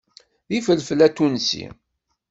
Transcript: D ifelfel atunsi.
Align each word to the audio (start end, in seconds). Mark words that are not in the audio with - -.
D 0.49 0.51
ifelfel 0.57 0.99
atunsi. 1.07 1.65